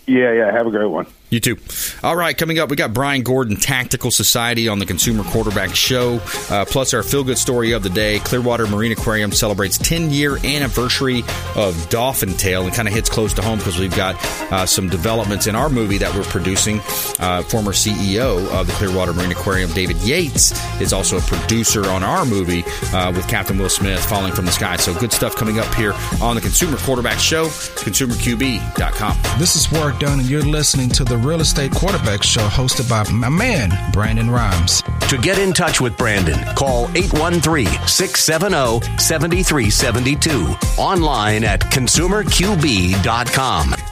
[0.06, 0.50] Yeah, yeah.
[0.50, 1.06] Have a great one.
[1.32, 1.56] You too.
[2.02, 6.20] All right, coming up, we got Brian Gordon, Tactical Society on the Consumer Quarterback Show,
[6.50, 8.18] uh, plus our feel good story of the day.
[8.18, 11.22] Clearwater Marine Aquarium celebrates 10 year anniversary
[11.56, 14.22] of Dolphin Tale and kind of hits close to home because we've got
[14.52, 16.80] uh, some developments in our movie that we're producing.
[17.18, 20.52] Uh, former CEO of the Clearwater Marine Aquarium, David Yates,
[20.82, 22.62] is also a producer on our movie
[22.92, 24.76] uh, with Captain Will Smith, Falling from the Sky.
[24.76, 29.16] So good stuff coming up here on the Consumer Quarterback Show, consumerqb.com.
[29.38, 33.10] This is Work Done, and you're listening to the Real Estate Quarterback Show hosted by
[33.12, 34.82] my man, Brandon Rhymes.
[35.08, 40.54] To get in touch with Brandon, call 813 670 7372.
[40.78, 43.91] Online at consumerqb.com.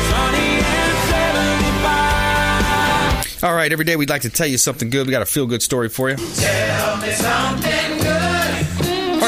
[3.40, 5.06] All right, every day we'd like to tell you something good.
[5.06, 6.16] We got a feel good story for you.
[6.16, 8.17] Tell me something good.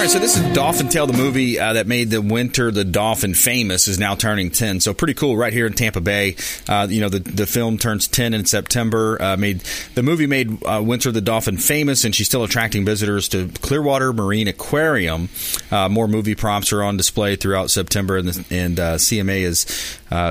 [0.00, 2.86] All right, so this is Dolphin Tale, the movie uh, that made the winter the
[2.86, 4.80] dolphin famous, is now turning ten.
[4.80, 6.36] So pretty cool, right here in Tampa Bay.
[6.66, 9.20] Uh, you know, the the film turns ten in September.
[9.20, 9.60] Uh, made
[9.94, 14.14] the movie made uh, Winter the dolphin famous, and she's still attracting visitors to Clearwater
[14.14, 15.28] Marine Aquarium.
[15.70, 19.66] Uh, more movie prompts are on display throughout September, and, the, and uh, CMA is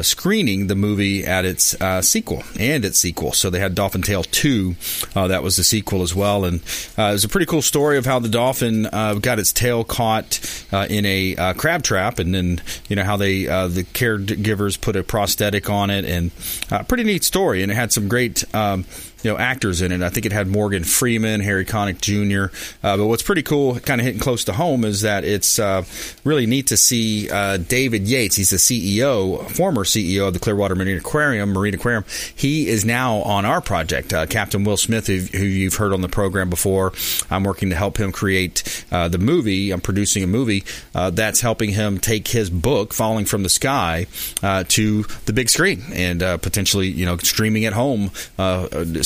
[0.04, 3.34] screening the movie at its sequel and its sequel.
[3.34, 4.78] So they had Dolphin Tale two,
[5.14, 8.18] that was the sequel as well, and it was a pretty cool story of how
[8.18, 8.84] the dolphin
[9.22, 10.40] got its tail caught
[10.72, 14.80] uh, in a uh, crab trap, and then you know how they uh, the caregivers
[14.80, 16.32] put a prosthetic on it, and
[16.72, 18.44] uh, pretty neat story, and it had some great.
[18.56, 18.86] Um,
[19.24, 20.02] you know actors in it.
[20.02, 22.56] I think it had Morgan Freeman, Harry Connick Jr.
[22.84, 25.84] Uh, but what's pretty cool, kind of hitting close to home, is that it's uh,
[26.24, 28.36] really neat to see uh, David Yates.
[28.36, 31.52] He's the CEO, former CEO of the Clearwater Marine Aquarium.
[31.54, 32.06] Marine Aquarium.
[32.36, 34.14] He is now on our project.
[34.14, 36.94] Uh, Captain Will Smith, who, who, you've heard on the program before,
[37.30, 39.72] I'm working to help him create uh, the movie.
[39.72, 40.64] I'm producing a movie
[40.96, 44.08] uh, that's helping him take his book, Falling from the Sky,
[44.42, 48.12] to the big screen and potentially, you know, streaming at home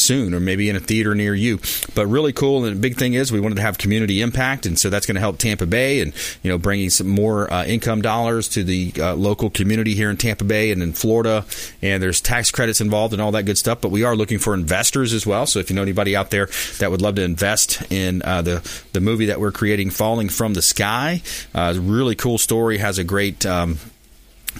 [0.03, 1.59] soon, or maybe in a theater near you.
[1.95, 2.65] But really cool.
[2.65, 5.15] And the big thing is we wanted to have community impact, and so that's going
[5.15, 8.93] to help Tampa Bay, and you know, bringing some more uh, income dollars to the
[8.99, 11.45] uh, local community here in Tampa Bay and in Florida.
[11.81, 13.81] And there's tax credits involved and all that good stuff.
[13.81, 15.45] But we are looking for investors as well.
[15.45, 16.49] So if you know anybody out there
[16.79, 20.53] that would love to invest in uh, the the movie that we're creating, Falling from
[20.53, 21.21] the Sky,
[21.55, 22.77] uh, really cool story.
[22.77, 23.79] Has a great um,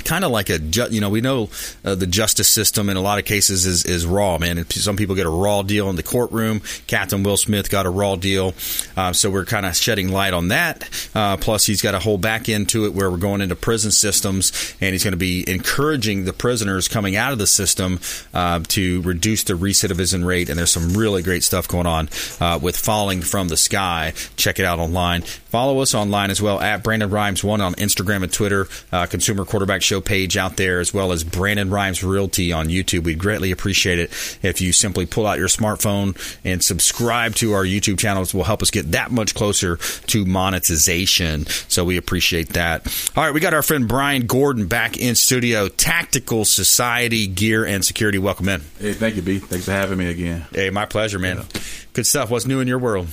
[0.06, 1.50] kind of like a ju- you know we know
[1.86, 4.68] uh, the justice system in a lot of cases is, is raw man.
[4.70, 8.16] Some people get a raw deal in the courtroom captain will smith got a raw
[8.16, 8.54] deal.
[8.96, 10.90] Uh, so we're kind of shedding light on that.
[11.16, 13.92] Uh, plus he's got a whole back end to it where we're going into prison
[13.92, 18.00] systems and he's going to be encouraging the prisoners coming out of the system
[18.34, 20.50] uh, to reduce the recidivism rate.
[20.50, 24.14] And there's some really great stuff going on uh, with falling from the sky.
[24.36, 25.22] Check it out online.
[25.22, 29.46] Follow us online as well at brandon rhymes one on instagram and twitter uh, consumer
[29.46, 33.04] quarterback Show page out there, as well as Brandon Rhymes Realty on YouTube.
[33.04, 34.10] We'd greatly appreciate it
[34.42, 38.34] if you simply pull out your smartphone and subscribe to our YouTube channels.
[38.34, 41.46] Will help us get that much closer to monetization.
[41.46, 42.88] So we appreciate that.
[43.16, 45.68] All right, we got our friend Brian Gordon back in studio.
[45.68, 48.18] Tactical Society Gear and Security.
[48.18, 48.62] Welcome in.
[48.80, 49.40] Hey, thank you, B.
[49.40, 50.46] Thanks for having me again.
[50.52, 51.38] Hey, my pleasure, man.
[51.38, 51.62] Yeah.
[51.94, 52.30] Good stuff.
[52.32, 53.08] What's new in your world?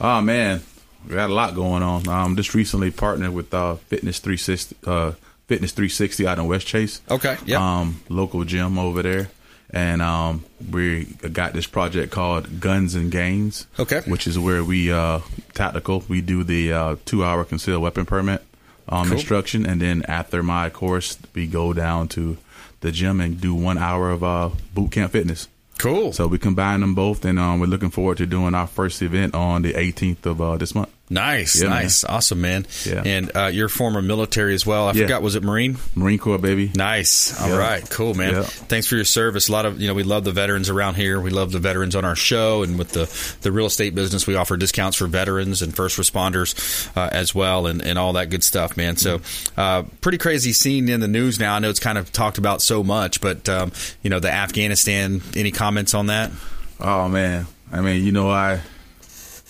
[0.00, 0.60] Oh man,
[1.06, 2.08] we got a lot going on.
[2.08, 5.12] Um, just recently partnered with uh, Fitness 360, uh,
[5.46, 7.00] Fitness 360 out in Westchase.
[7.10, 7.36] Okay.
[7.44, 7.80] Yeah.
[7.80, 9.28] Um, local gym over there.
[9.70, 13.66] And um, we got this project called Guns and Gains.
[13.78, 14.00] Okay.
[14.06, 15.20] Which is where we uh,
[15.54, 16.04] tactical.
[16.08, 18.42] We do the uh, two hour concealed weapon permit
[18.88, 19.14] um, cool.
[19.14, 22.36] instruction, and then after my course, we go down to
[22.80, 25.48] the gym and do one hour of uh, boot camp fitness.
[25.78, 26.12] Cool.
[26.12, 29.34] So we combine them both, and um, we're looking forward to doing our first event
[29.34, 30.90] on the 18th of uh, this month.
[31.08, 32.16] Nice, yeah, nice, man.
[32.16, 32.66] awesome, man.
[32.84, 33.02] Yeah.
[33.04, 34.88] And uh, you're former military as well.
[34.88, 35.02] I yeah.
[35.02, 35.78] forgot, was it Marine?
[35.94, 36.72] Marine Corps, baby.
[36.74, 37.40] Nice.
[37.40, 37.56] All yeah.
[37.56, 38.42] right, cool, man.
[38.42, 39.48] Thanks for your service.
[39.48, 41.20] A lot of you know, we love the veterans around here.
[41.20, 44.34] We love the veterans on our show, and with the the real estate business, we
[44.34, 48.42] offer discounts for veterans and first responders uh, as well, and, and all that good
[48.42, 48.96] stuff, man.
[48.96, 49.20] So,
[49.56, 51.54] uh, pretty crazy scene in the news now.
[51.54, 53.70] I know it's kind of talked about so much, but um,
[54.02, 55.22] you know, the Afghanistan.
[55.36, 56.32] Any comments on that?
[56.80, 58.60] Oh man, I mean, you know, I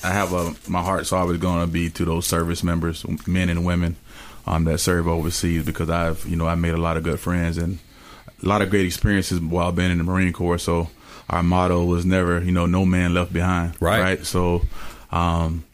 [0.06, 3.64] I have a my heart's always going to be to those service members, men and
[3.64, 3.96] women,
[4.46, 7.58] um, that serve overseas because I've you know I made a lot of good friends
[7.58, 7.78] and
[8.42, 10.58] a lot of great experiences while being in the Marine Corps.
[10.58, 10.90] So
[11.28, 13.74] our motto was never you know no man left behind.
[13.80, 14.00] Right.
[14.00, 14.26] Right.
[14.26, 14.62] So
[15.10, 15.64] um,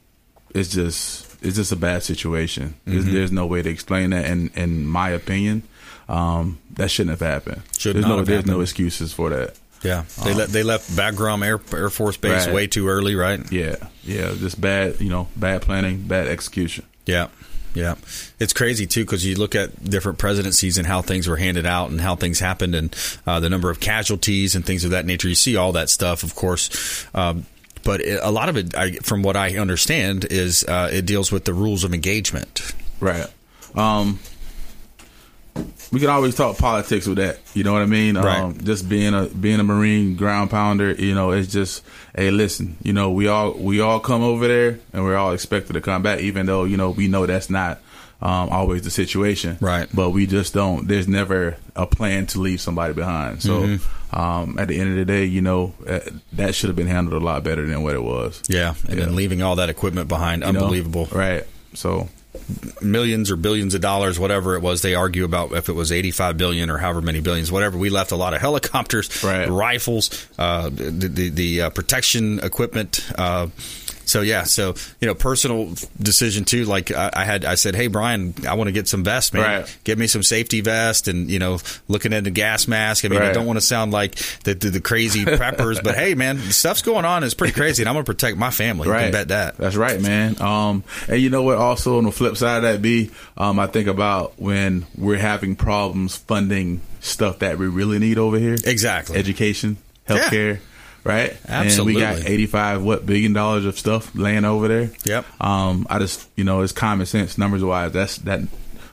[0.55, 2.69] it's just it's just a bad situation.
[2.69, 2.93] Mm-hmm.
[2.93, 4.25] There's, there's, no way to explain that.
[4.25, 5.65] And in my opinion,
[6.09, 7.63] um, that shouldn't have happened.
[7.77, 8.53] Should there's no there's happened.
[8.53, 9.59] no excuses for that.
[9.83, 13.41] Yeah, they um, le- they left Bagram Air Air Force Base way too early, right?
[13.51, 16.85] Yeah, yeah, just bad, you know, bad planning, bad execution.
[17.05, 17.29] Yeah,
[17.75, 17.97] yeah,
[18.39, 21.91] it's crazy too because you look at different presidencies and how things were handed out
[21.91, 25.29] and how things happened and uh, the number of casualties and things of that nature.
[25.29, 27.07] You see all that stuff, of course.
[27.15, 27.47] Um,
[27.85, 31.33] but it, a lot of it, I, from what I understand, is uh, it deals
[31.33, 32.73] with the rules of engagement.
[33.01, 33.27] Right.
[33.75, 34.21] Um,
[35.93, 37.39] we can always talk politics with that.
[37.55, 38.17] You know what I mean?
[38.17, 38.41] Right.
[38.41, 41.85] Um, just being a being a Marine ground pounder, you know, it's just
[42.17, 45.75] hey, listen, you know, we all we all come over there and we're all expected
[45.75, 47.79] to come back, even though you know we know that's not
[48.23, 49.59] um, always the situation.
[49.61, 49.87] Right.
[49.93, 50.89] But we just don't.
[50.89, 53.43] There's never a plan to leave somebody behind.
[53.43, 54.19] So mm-hmm.
[54.19, 56.01] um, at the end of the day, you know, uh,
[56.33, 58.43] that should have been handled a lot better than what it was.
[58.49, 59.05] Yeah, and yeah.
[59.05, 61.09] then leaving all that equipment behind, you unbelievable.
[61.13, 61.19] Know?
[61.19, 61.45] Right.
[61.75, 62.09] So
[62.81, 64.83] millions or billions of dollars, whatever it was.
[64.83, 67.77] They argue about if it was 85 billion or however many billions, whatever.
[67.77, 69.49] We left a lot of helicopters, right.
[69.49, 73.11] rifles, uh, the the, the uh, protection equipment.
[74.05, 76.65] So yeah, so you know, personal decision too.
[76.65, 79.61] Like I, I had, I said, hey Brian, I want to get some vest, man.
[79.63, 79.79] Right.
[79.85, 83.05] Get me some safety vest, and you know, looking at the gas mask.
[83.05, 86.15] I mean, I don't want to sound like the the, the crazy preppers, but hey,
[86.15, 87.25] man, stuff's going on.
[87.25, 88.87] It's pretty crazy, and I'm going to protect my family.
[88.89, 89.03] You Right.
[89.05, 89.57] can bet that.
[89.57, 90.41] That's right, man.
[90.43, 91.59] Um, and you know what?
[91.59, 95.57] Also, on the flip side of that, B, um, I think about when we're having
[95.57, 98.55] problems funding stuff that we really need over here.
[98.65, 99.17] Exactly.
[99.17, 99.77] Education,
[100.09, 100.59] healthcare,
[101.05, 101.37] right?
[101.47, 104.91] And we got eighty-five what billion dollars of stuff laying over there.
[105.05, 105.25] Yep.
[105.41, 107.93] Um, I just you know it's common sense numbers wise.
[107.93, 108.41] That's that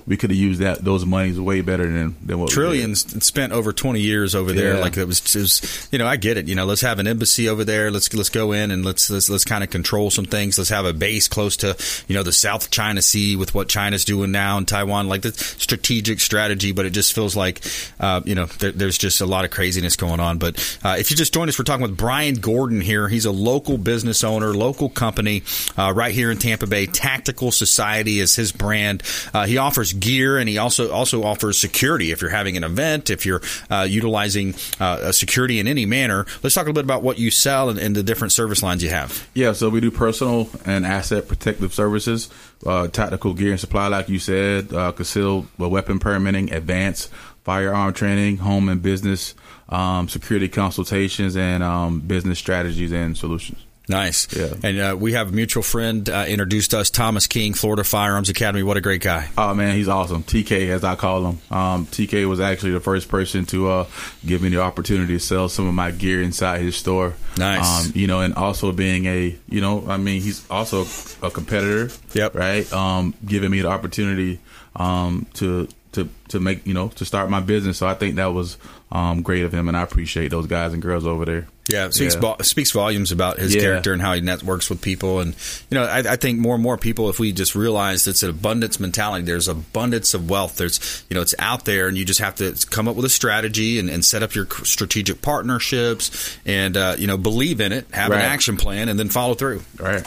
[0.10, 2.54] we could have used that those monies way better than than what we did.
[2.56, 4.82] trillions spent over 20 years over there Yeah.
[4.82, 7.08] like it was, it was you know i get it you know let's have an
[7.08, 10.26] embassy over there let's let's go in and let's let's, let's kind of control some
[10.26, 13.70] things let's have a base close to you know the south china sea with what
[13.70, 17.62] china's doing now in taiwan like the strategic strategy but it just feels like
[18.00, 21.12] uh, you know there, there's just a lot of craziness going on but uh, if
[21.12, 24.54] you just joined us we're talking with brian gordon here he's a local business owner
[24.56, 25.44] local company
[25.78, 29.04] uh, right here in tampa bay tactical society is his brand
[29.36, 33.10] uh, he offers gear and he also also offers security if you're having an event
[33.10, 37.04] if you're uh, utilizing uh, security in any manner let's talk a little bit about
[37.04, 39.92] what you sell and, and the different service lines you have Yeah, so we do
[39.92, 42.30] personal and asset protective services,
[42.66, 47.10] uh, tactical gear and supply, like you said, uh, concealed weapon permitting, advanced
[47.44, 49.36] firearm training, home and business
[49.70, 53.60] um, security consultations, and um, business strategies and solutions.
[53.90, 54.54] Nice Yeah.
[54.64, 58.64] and uh, we have a mutual friend uh, introduced us thomas king florida firearms academy
[58.64, 60.24] what a great guy Oh man, he's awesome.
[60.24, 61.40] TK, as I call him.
[61.50, 63.86] Um, TK was actually the first person to uh,
[64.26, 67.16] give me the opportunity to sell some of my gear inside his store.
[67.38, 67.86] Nice.
[67.88, 70.86] Um, you know, and also being a, you know, I mean, he's also
[71.26, 71.90] a competitor.
[72.14, 72.36] Yep.
[72.36, 72.72] Right.
[72.74, 74.40] Um, giving me the opportunity
[74.76, 77.78] um, to to to make you know to start my business.
[77.78, 78.58] So I think that was
[78.92, 81.48] um, great of him, and I appreciate those guys and girls over there.
[81.72, 82.22] Yeah, it speaks Yeah.
[82.22, 83.62] vo- speaks volumes about his Yeah.
[83.62, 85.36] character and how he networks with people, and
[85.70, 88.32] you know, I, I think more and more people, if we just realize it's an
[88.32, 90.58] abundance mentality, there's abundance of wealth.
[90.58, 90.80] There's
[91.10, 93.78] you know, it's out there, and you just have to come up with a strategy
[93.80, 98.12] and, and set up your strategic partnerships, and uh, you know, believe in it, have
[98.12, 99.62] an action plan, and then follow through.
[99.80, 100.04] Right.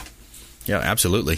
[0.65, 1.37] Yeah, absolutely.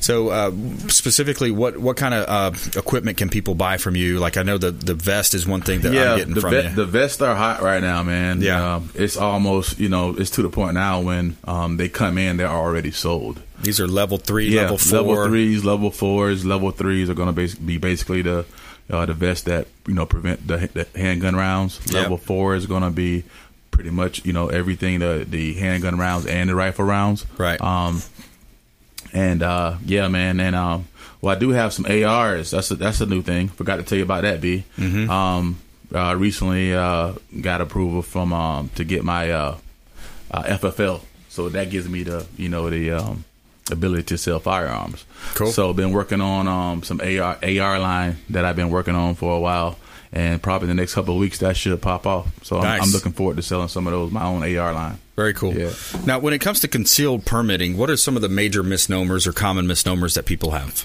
[0.00, 0.50] So, uh,
[0.88, 4.18] specifically, what what kind of uh, equipment can people buy from you?
[4.18, 6.62] Like, I know the the vest is one thing that I'm getting the, from ve-
[6.64, 6.70] you.
[6.70, 8.40] the vests are hot right now, man.
[8.40, 8.76] Yeah.
[8.76, 12.36] um, it's almost you know it's to the point now when um, they come in,
[12.36, 13.40] they're already sold.
[13.62, 14.98] These are level three, yeah, level four.
[14.98, 18.44] level threes, level fours, level threes are going to be basically the
[18.90, 21.80] uh, the vests that you know prevent the, the handgun rounds.
[21.86, 22.02] Yeah.
[22.02, 23.24] Level four is going to be
[23.70, 27.24] pretty much you know everything the the handgun rounds and the rifle rounds.
[27.38, 27.60] Right.
[27.60, 28.02] Um,
[29.14, 30.88] and uh, yeah, man, and um,
[31.20, 32.50] well, I do have some ARs.
[32.50, 33.48] That's a, that's a new thing.
[33.48, 34.64] Forgot to tell you about that, B.
[34.76, 35.08] Mm-hmm.
[35.08, 35.58] Um,
[35.94, 39.56] uh, recently uh, got approval from um, to get my uh,
[40.30, 43.24] uh, FFL, so that gives me the you know the um,
[43.70, 45.04] ability to sell firearms.
[45.34, 45.52] Cool.
[45.52, 49.36] So been working on um, some AR AR line that I've been working on for
[49.36, 49.78] a while.
[50.16, 52.28] And probably in the next couple of weeks that should pop off.
[52.44, 54.98] So I'm, I'm looking forward to selling some of those my own AR line.
[55.16, 55.52] Very cool.
[55.54, 55.72] Yeah.
[56.06, 59.32] Now, when it comes to concealed permitting, what are some of the major misnomers or
[59.32, 60.84] common misnomers that people have?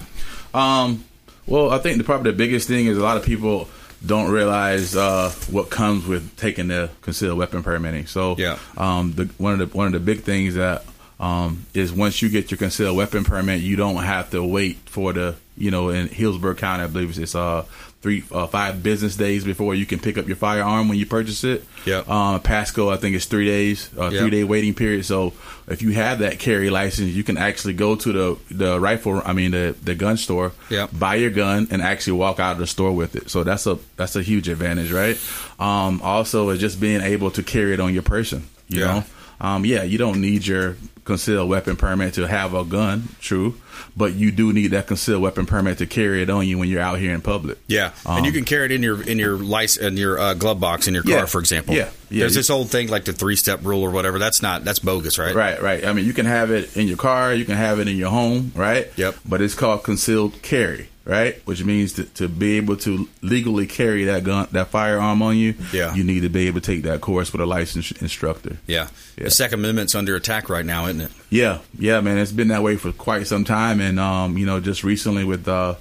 [0.54, 1.06] Um,
[1.46, 3.70] well, I think the, probably the biggest thing is a lot of people
[4.04, 8.08] don't realize uh, what comes with taking the concealed weapon permitting.
[8.08, 8.58] So, Yeah.
[8.78, 10.84] um, the, one of the one of the big things that
[11.20, 15.14] um, is once you get your concealed weapon permit, you don't have to wait for
[15.14, 17.66] the you know in Hillsborough County, I believe it's uh
[18.02, 21.44] three uh, five business days before you can pick up your firearm when you purchase
[21.44, 21.66] it.
[21.86, 22.04] Yeah.
[22.08, 24.22] Um, Pasco, I think it's three days, uh, Yep.
[24.22, 25.06] three day waiting period.
[25.06, 25.34] So
[25.68, 29.34] if you have that carry license, you can actually go to the the rifle, I
[29.34, 30.92] mean the the gun store, Yep.
[30.94, 33.30] buy your gun, and actually walk out of the store with it.
[33.30, 35.18] So that's a that's a huge advantage, right?
[35.60, 38.44] Um, also, is just being able to carry it on your person.
[38.70, 38.86] You Yeah.
[38.86, 39.04] know,
[39.42, 40.78] um, yeah, you don't need your
[41.10, 43.56] concealed weapon permit to have a gun, true,
[43.98, 46.82] but you do need that concealed weapon permit to carry it on you when you're
[46.82, 47.58] out here in public.
[47.68, 50.34] Yeah, and Um, you can carry it in your in your license in your uh,
[50.36, 51.26] glove box in your car, Yeah.
[51.26, 51.76] for example.
[51.76, 51.90] Yeah.
[52.10, 52.22] Yeah.
[52.22, 54.18] There's this old thing like the three step rule or whatever.
[54.20, 55.36] That's not that's bogus, right?
[55.36, 55.86] Right, right.
[55.86, 58.10] I mean, you can have it in your car, you can have it in your
[58.10, 58.88] home, right?
[58.96, 59.16] Yep.
[59.28, 61.42] But it's called concealed carry, right?
[61.46, 65.56] Which means to, to be able to legally carry that gun, that firearm on you,
[65.74, 65.94] Yeah.
[65.96, 68.58] you need to be able to take that course with a licensed instructor.
[68.68, 68.88] Yeah.
[69.18, 69.26] Yeah.
[69.26, 71.12] The Second Amendment's under attack right now, isn't it?
[71.30, 72.18] Yeah, yeah, man.
[72.20, 75.48] It's been that way for quite some time, and um, you know, just recently with
[75.48, 75.76] uh,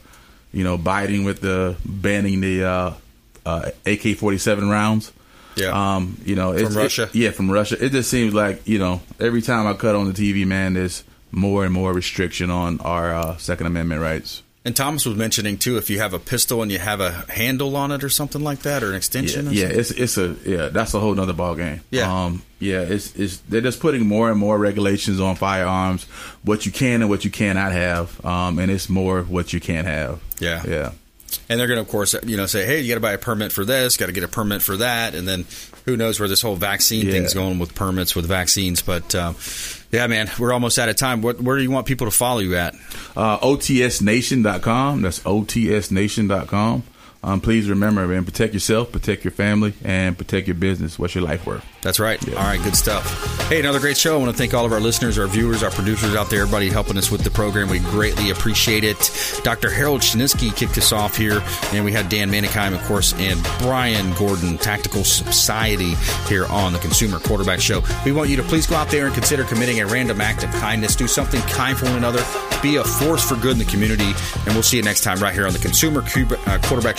[0.52, 2.94] you know, Biden with the banning the uh,
[3.46, 5.12] uh, AK forty seven rounds.
[5.56, 5.96] Yeah.
[5.96, 7.02] Um, you know, it's, From Russia?
[7.04, 7.76] it- yeah, from Russia.
[7.84, 11.04] It just seems like you know, every time I cut on the TV, man, there's
[11.32, 14.42] more and more restriction on our uh, Second Amendment rights.
[14.64, 17.76] And Thomas was mentioning too, if you have a pistol and you have a handle
[17.76, 19.46] on it or something like that, or an extension.
[19.46, 20.68] Yeah, yeah it's it's a yeah.
[20.68, 21.80] That's a whole nother ball game.
[21.90, 22.24] Yeah.
[22.24, 22.80] um, yeah.
[22.80, 26.04] It's it's they're just putting more and more regulations on firearms,
[26.42, 29.86] what you can and what you cannot have, um, and it's more what you can't
[29.86, 30.20] have.
[30.40, 30.62] Yeah.
[30.66, 30.92] yeah.
[31.48, 33.18] And they're going to, of course, you know, say, "Hey, you got to buy a
[33.18, 35.44] permit for this, got to get a permit for that," and then
[35.88, 37.12] who knows where this whole vaccine Yeah.
[37.12, 38.82] thing's going with permits with vaccines.
[38.82, 39.34] But um,
[39.90, 41.22] yeah, man, we're almost out of time.
[41.22, 42.74] What, where do you want people to follow you at?
[43.16, 45.02] Uh, OTSNation.com.
[45.02, 46.82] That's OTSNation.com.
[47.22, 50.98] Um, please remember, and protect yourself, protect your family, and protect your business.
[50.98, 51.64] What's your life worth?
[51.82, 52.26] That's right.
[52.28, 53.48] All right, good stuff.
[53.48, 54.14] Hey, another great show.
[54.14, 56.68] I want to thank all of our listeners, our viewers, our producers out there, everybody
[56.68, 57.68] helping us with the program.
[57.68, 59.10] We greatly appreciate it.
[59.42, 59.68] Dr.
[59.68, 61.42] Harold Shinitzky kicked us off here,
[61.72, 65.94] and we had Dan Manikheim, of course, and Brian Gordon, Tactical Society,
[66.28, 67.82] here on the Consumer Quarterback Show.
[68.04, 70.50] We want you to please go out there and consider committing a random act of
[70.52, 70.94] kindness.
[70.94, 72.24] Do something kind for one another.
[72.62, 74.12] Be a force for good in the community,
[74.44, 76.98] and we'll see you next time right here on the Consumer Quarterback uh, Quarterback